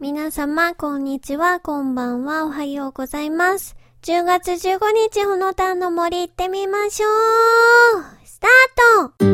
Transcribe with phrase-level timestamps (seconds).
[0.00, 3.74] 皆様、こんにちは、こんばんは、おはようございます。
[4.02, 4.78] 10月15
[5.10, 8.04] 日、ほのたんの森行ってみましょう。
[8.24, 8.50] スター
[9.18, 9.28] ト。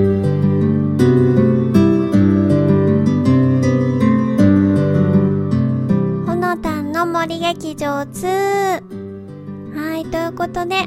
[6.25, 8.83] ほのたんの森劇場2
[9.79, 10.87] はい、ということで、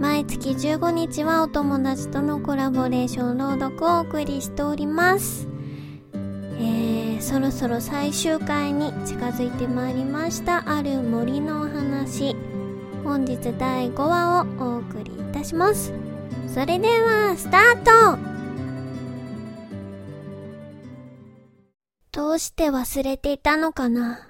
[0.00, 5.51] 毎月15日はお友達とのコラボレーション朗読をお送りしております。
[6.62, 10.62] えー、そろそろ最終回に近づいてまいりました。
[10.70, 12.36] ある森のお話。
[13.02, 15.92] 本日第5話をお送りいたします。
[16.46, 18.18] それではスタート。
[22.12, 24.28] どうして忘れていたのかな。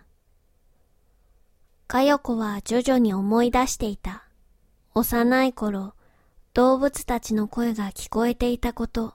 [1.87, 4.25] かよこは徐々に思い出していた。
[4.95, 5.95] 幼い頃
[6.55, 9.15] 動物たちの声が聞こえていたこと。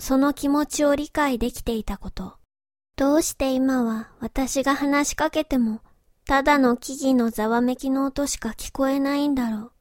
[0.00, 2.38] その気持ちを理解できていたこと。
[2.96, 5.82] どうして今は私が話しかけても、
[6.24, 9.72] ただの木々のざわめきの音しか聞こえないんだろう。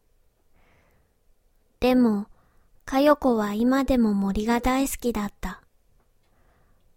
[1.80, 2.28] でも、
[2.84, 5.62] かよこは今でも森が大好きだった。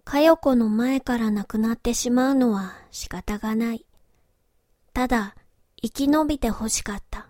[0.03, 3.87] かよこの前から亡くなってしまうのは仕方がない。
[4.93, 5.37] ただ、
[5.81, 7.29] 生き延びて欲しかった。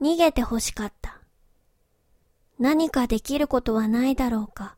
[0.00, 1.18] 逃げて欲しかった。
[2.60, 4.76] 何かできることはないだろうか。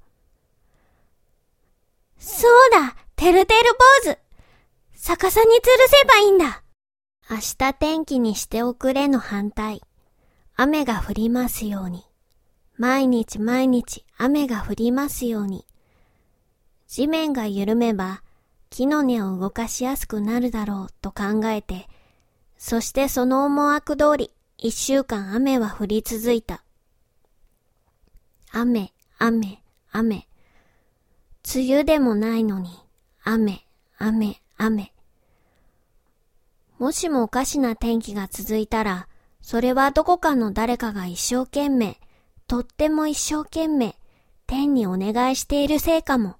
[2.18, 3.60] そうだてるてる
[4.04, 4.18] 坊主
[4.96, 6.62] 逆さに吊るせばいいんだ
[7.28, 9.82] 明日天気にしておくれの反対。
[10.54, 12.04] 雨が降りますように。
[12.76, 15.66] 毎日毎日雨が降りますように。
[16.86, 18.22] 地面が緩めば
[18.70, 21.88] 木の根を動かしやすくなるだろうと考えて、
[22.58, 26.62] そしてその思惑通り一週間雨は降り続いた。
[28.52, 30.28] 雨、雨、雨。
[31.54, 32.70] 梅雨でもないのに、
[33.22, 33.64] 雨、
[33.98, 34.92] 雨、雨。
[36.80, 39.06] もしもおかしな天気が続いたら、
[39.40, 42.00] それはどこかの誰かが一生懸命、
[42.48, 43.94] とっても一生懸命、
[44.48, 46.34] 天にお願いしているせいかも。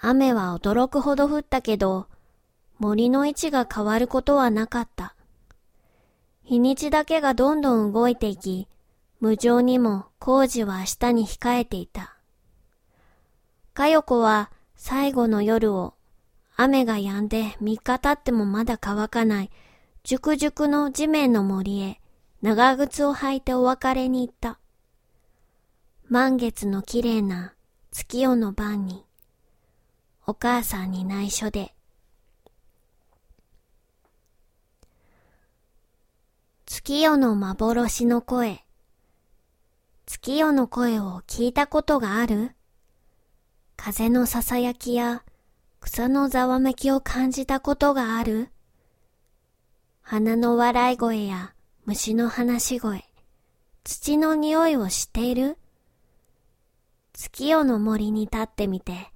[0.00, 2.06] 雨は驚くほど降ったけど、
[2.78, 5.14] 森の位置が変わることはなかった。
[6.42, 8.68] 日にちだけがどんどん動いていき、
[9.20, 12.13] 無情にも工事は明日に控えていた。
[13.74, 15.94] かよこは最後の夜を
[16.54, 19.50] 雨が止んで3日経ってもまだ乾かない
[20.04, 22.00] 熟熟の地面の森へ
[22.40, 24.60] 長靴を履いてお別れに行った。
[26.08, 27.54] 満月の綺麗な
[27.90, 29.04] 月夜の晩に
[30.26, 31.74] お母さんに内緒で
[36.66, 38.62] 月夜の幻の声
[40.06, 42.52] 月夜の声を聞いたことがある？
[43.84, 45.22] 風のささやきや
[45.78, 48.48] 草のざわめきを感じたことがある
[50.00, 51.52] 花の笑い声や
[51.84, 53.04] 虫の話し声、
[53.84, 55.58] 土の匂いを知っている
[57.12, 59.10] 月夜の森に立ってみて、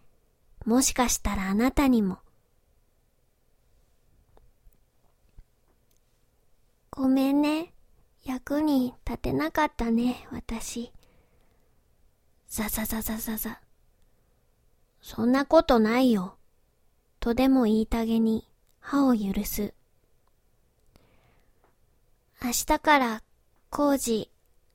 [0.66, 2.18] もしかしたらあなたにも。
[6.90, 7.72] ごめんね。
[8.22, 10.92] 役に立てなかったね、私。
[12.48, 13.62] ザザザザザザ。
[15.00, 16.36] そんなことないよ。
[17.20, 18.48] とでも言いたげに
[18.80, 19.74] 歯を許す。
[22.42, 23.22] 明日から
[23.70, 24.30] 工事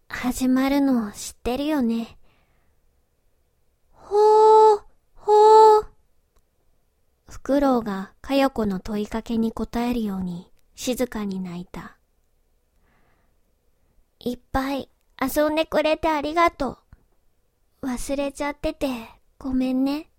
[0.10, 2.18] 始まるの知ってるよね。
[3.92, 4.82] ほー、
[5.16, 5.86] ほー。
[7.28, 11.98] フクロウがかよこの問いかけに答えるように静かに泣いた。
[14.20, 16.78] いっぱい遊んでくれてありがと
[17.82, 17.88] う。
[17.88, 19.10] 忘れちゃってて
[19.40, 20.10] ごめんね。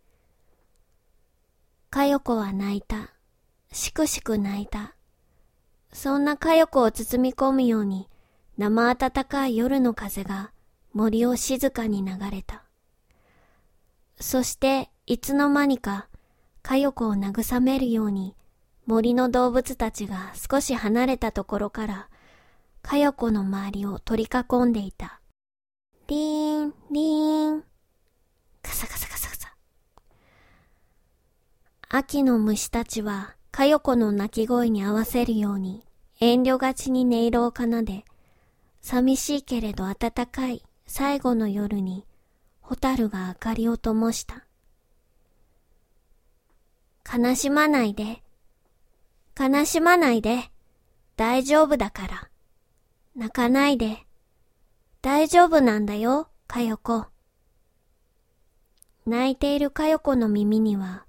[1.94, 3.12] かよこは泣いた。
[3.70, 4.96] しくしく泣いた。
[5.92, 8.08] そんなかよこを包み込むように
[8.58, 10.50] 生暖かい夜の風が
[10.92, 12.64] 森を静かに流れた。
[14.18, 16.08] そしていつの間にか
[16.62, 18.34] かよこを慰めるように
[18.86, 22.08] 森の動物たちが少し離れたところから
[22.82, 25.20] かよこの周りを取り囲んでいた。
[26.08, 27.64] リーン、リーン。
[28.62, 29.23] カサカサカサ。
[31.96, 35.86] 秋の虫たちはかよこの鳴き声に合わせるように
[36.18, 38.04] 遠慮がちに音色を奏で、
[38.80, 42.04] 寂しいけれど暖かい最後の夜に
[42.60, 44.44] ホタルが明かりを灯した。
[47.16, 48.24] 悲しまないで。
[49.38, 50.50] 悲しまないで。
[51.16, 52.28] 大丈夫だから。
[53.14, 53.98] 泣かないで。
[55.00, 57.06] 大丈夫なんだよ、かよこ。
[59.06, 61.04] 泣いているかよこの耳には、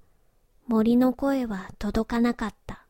[0.68, 2.86] 森の声は届かなかった。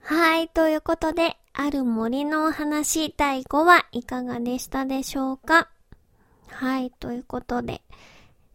[0.00, 5.70] はい、ということで、ある森のお話第5話いかがでしたでしょうか？
[6.48, 7.82] はい、ということで、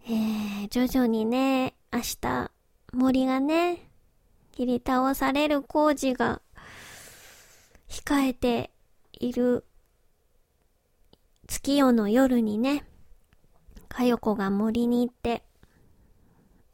[0.05, 2.51] えー、徐々にね、明日、
[2.91, 3.89] 森がね、
[4.51, 6.41] 切り倒される工事が
[7.89, 8.69] 控えて
[9.13, 9.65] いる
[11.47, 12.85] 月夜の夜にね、
[13.89, 15.43] かよこが森に行って、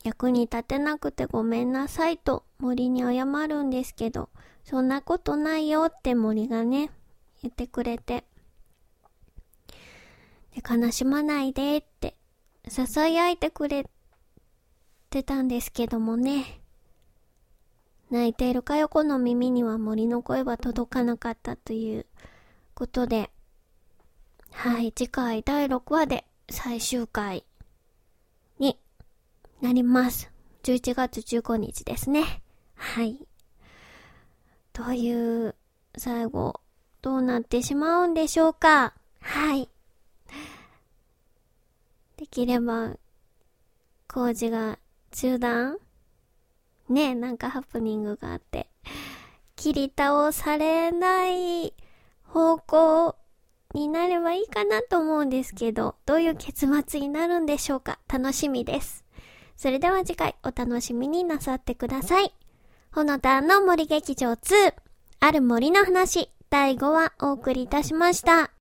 [0.09, 4.29] 役に立てなくてごめんなさいと森に謝るんですけど、
[4.63, 6.89] そんなことないよって森がね、
[7.43, 8.23] 言ってくれて、
[10.55, 12.15] で悲しまないでって
[12.67, 13.87] 囁いてくれ
[15.11, 16.59] てたんですけどもね、
[18.09, 22.07] 泣いているかよこの耳には森の声は届かなかったという
[22.73, 23.29] ことで、
[24.53, 27.45] はい、次回第6話で最終回。
[29.61, 30.31] なります。
[30.63, 32.41] 11月15日ですね。
[32.75, 33.27] はい。
[34.71, 35.55] という、
[35.97, 36.61] 最後、
[37.01, 38.93] どうなってしまうんでしょうか？
[39.21, 39.69] はい。
[42.17, 42.95] できれば、
[44.07, 44.79] 工事が
[45.11, 45.77] 中断？
[46.89, 48.69] ねなんかハプニングがあって、
[49.55, 51.73] 切り倒されない
[52.23, 53.15] 方向
[53.73, 57.99] になればいいかなと思うんですけど、どういう結末になるんでしょうか？
[58.07, 59.05] 楽しみです。
[59.61, 62.33] それでは次回お楽しみになさってください。
[62.93, 64.73] ほのたんの森劇場2、
[65.19, 68.51] ある森の話、第5話お送りいたしました。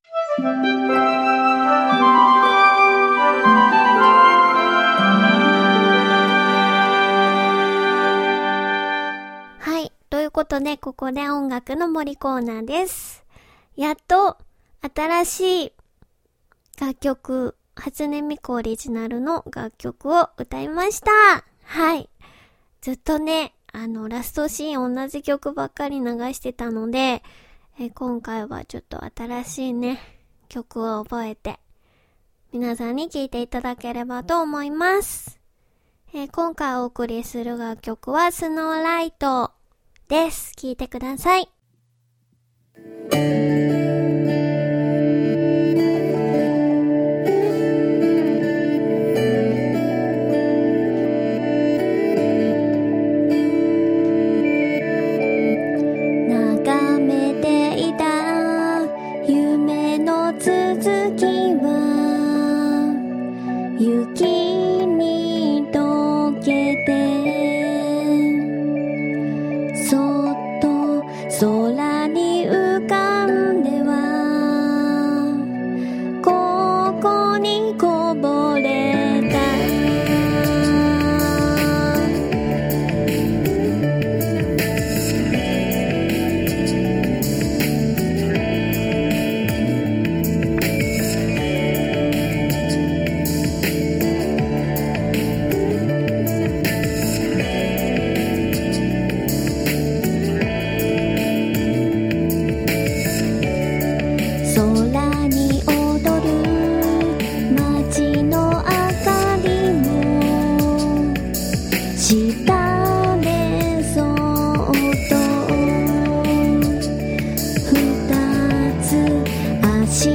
[9.61, 13.25] はいということで、ここで音楽の森コーナーです。
[13.77, 14.37] やっと、
[14.83, 15.73] 新しい
[16.81, 21.11] 楽曲、初音ミクオリジナルの楽曲を歌いました。
[21.63, 22.11] はい。
[22.81, 27.23] ずっとね、あの、ラストシーン同じ曲ばっかり流してたので、
[27.79, 30.01] え今回はちょっと新しいね、
[30.49, 31.61] 曲を覚えて、
[32.53, 35.39] 皆さんに聴いていただければと思います。
[36.13, 39.53] え今回お送りする楽曲はスノーライト
[40.09, 40.55] です。
[40.57, 41.49] 聞いてください。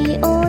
[0.06, 0.43] Oh.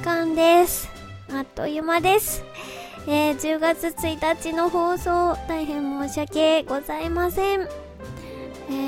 [0.00, 0.88] 間です
[1.32, 2.42] あっという間です。
[3.06, 7.60] えー、10月1日の放送、大変申し訳ございません。
[7.60, 7.66] え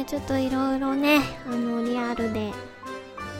[0.02, 2.52] ー、ちょっといろいろね、あの、リアルで、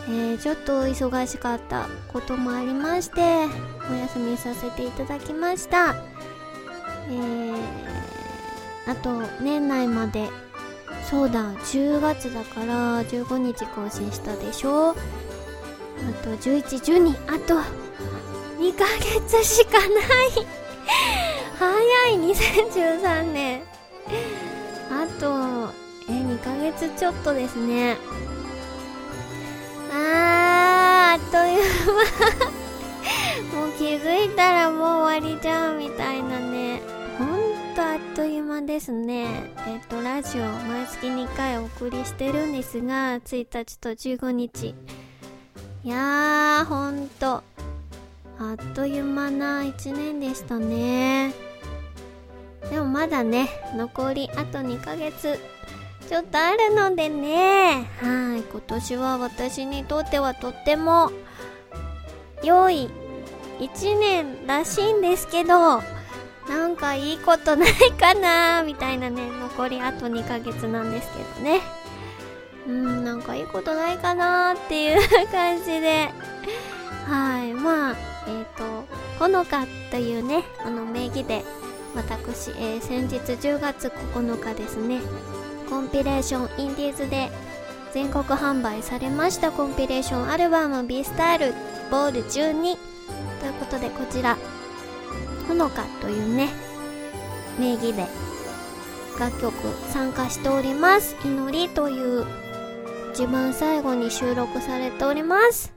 [0.09, 3.21] えー、ちょっと忙しかったこともありまして、
[3.91, 5.97] お休みさせていただきました。
[7.09, 7.57] えー、
[8.87, 10.29] あと、年内まで、
[11.11, 14.95] そうだ、10月だから15日更新したでしょ？
[16.09, 17.55] あと11、12、あと
[18.59, 18.85] 2ヶ
[19.29, 19.89] 月しかない
[21.59, 23.63] 早い、2013年。
[24.91, 25.73] あと、
[26.09, 27.97] え、2ヶ月ちょっとですね。
[29.93, 31.63] あー、あっという
[33.53, 36.83] 間 もう気づいたらもう終わりじゃんみたいなね。
[37.19, 39.53] ほんとあっという間ですね。
[39.67, 44.75] えっと、ラジオ毎月2回お送りしてるんですが、1日と15日。
[45.85, 47.43] いやー、ほんと。
[48.39, 51.35] あっという間な1年でしたね。
[52.71, 55.41] でもまだね、残りあと2ヶ月
[56.09, 61.11] ちょっとあるのでね、はい、今年は私にとってはとっても
[62.45, 62.89] 良い
[63.59, 65.83] 一年らしいんですけど、
[66.49, 71.61] なんかいいことないかなみたいなね、残りあと2ヶ月なんですけどね。
[72.67, 76.11] うん、なんかいいことないかなっていう感じで、
[77.07, 78.85] はい、まあ、えっ、ー、と、
[79.19, 81.43] ほのかというね、あの名義で、
[81.95, 85.01] 私、えー、先日10月9日ですね、
[85.69, 87.31] コンピレーションインディーズで
[87.93, 91.55] 全国販売されましたコンピレーションアルバム B スタイル
[91.91, 92.77] ボール12
[93.41, 94.37] ということでこちら
[95.49, 96.51] ほのかというね
[97.59, 98.07] 名義で
[99.19, 99.55] 楽曲
[99.91, 101.17] 参加しております。
[101.25, 102.42] 祈りという
[103.15, 105.75] 一番最後に収録されております。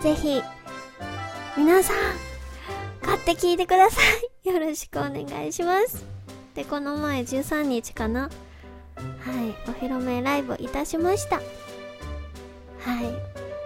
[0.00, 0.40] ぜひ
[1.54, 1.96] 皆さん
[3.02, 4.00] 買って聴いてくださ
[4.42, 4.48] い。
[4.48, 6.06] よろしくお願いします。
[6.54, 8.22] でこの前13日かな。
[8.22, 8.30] はい。
[9.68, 11.36] お披露目ライブいたしました。
[11.36, 11.42] は
[13.02, 13.04] い。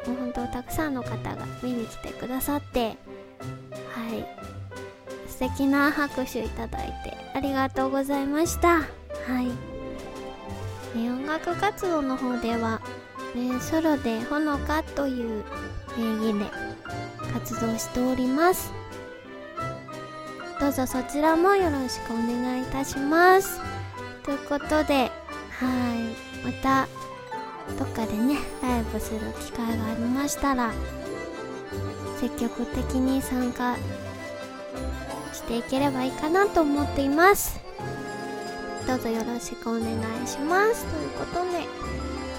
[0.09, 2.89] もう本当たくさんの方が見に来てくださって。
[2.89, 2.97] はい。
[5.29, 8.79] 素敵な拍手いただいてありがとうございました。
[8.79, 8.85] は
[9.41, 9.73] い。
[10.97, 12.81] 音楽活動の方では、
[13.35, 15.45] ね、ソロでほのかという
[15.97, 16.51] 名義で
[17.33, 18.73] 活動しております。
[20.61, 23.61] どうぞそちらもよろしくお願いいたします。
[24.23, 25.11] ということで
[25.59, 25.67] は
[26.45, 26.45] い。
[26.45, 26.89] また
[27.79, 30.73] どっかでねライブする機会がありましたら
[32.21, 33.77] 積極的に参加
[35.33, 37.61] していければいいかなと思っています。
[38.87, 40.85] どうぞよろしくお願いします。
[40.87, 41.67] ということで、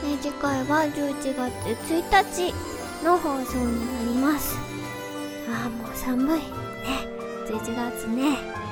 [0.06, 1.54] え次回は11月
[1.92, 4.58] 1日の放送になります
[5.50, 6.44] ああもう寒いね
[7.48, 8.64] 11月ね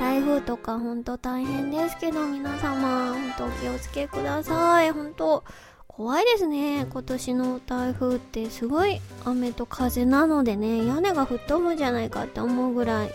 [0.00, 4.92] 台風とかほんと大変ですけど、皆様、ほんとお気をつけください。
[4.92, 5.44] ほんと、
[5.86, 6.86] 怖いですね。
[6.88, 13.10] 今年の台風ってすごい雨と風なのでね、屋根が吹っ飛ぶんじゃないかって思うぐらい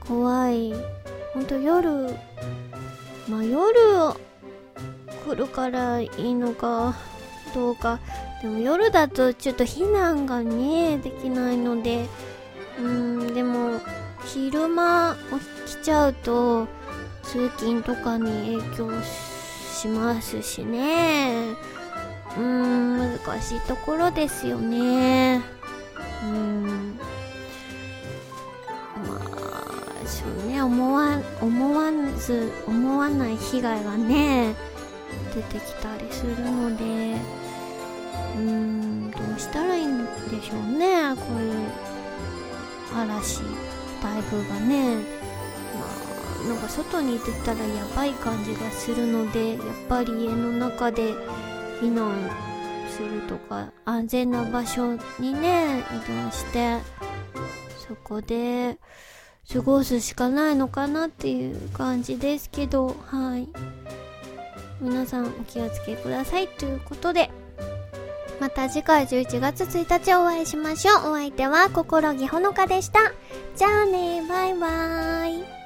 [0.00, 0.74] 怖い。
[1.32, 2.14] ほんと夜、
[3.26, 3.78] まあ夜
[5.28, 6.96] 来るからいいのか
[7.54, 7.98] どうか。
[8.40, 12.06] でも夜だとちょっと避難がね、できないので、
[12.78, 13.80] うん、でも、
[14.24, 15.16] 昼間
[15.66, 16.66] 起きちゃうと
[17.22, 21.54] 通勤とかに影響しますしね。
[22.36, 25.42] うーん難しいところですよね。
[26.24, 26.98] うん。
[29.06, 34.54] まあそうね思わ思わず思わない被害がね
[35.34, 36.84] 出てきたりするので
[38.36, 41.88] うーんどうしたらいいんでしょうねこういう
[42.94, 43.40] 嵐
[44.02, 44.96] 台風がね。
[45.74, 46.08] まあ
[46.48, 49.58] なんか外に出たらやばい感じがするのでやっ
[49.88, 51.12] ぱり家の中で
[51.80, 52.30] 避難
[52.88, 56.78] するとか安全な場所にね移動して
[57.86, 58.78] そこで
[59.52, 63.48] 過ごすしかないのかなっていう感じですけどはい。
[64.80, 66.48] 皆さんお気をつけください。
[66.48, 67.30] ということで
[68.40, 71.12] また次回11月1日お会いしましょう。
[71.12, 73.12] お相手は心木ほのかでした。
[73.56, 74.24] じゃあね。
[74.28, 75.57] バイバーイ。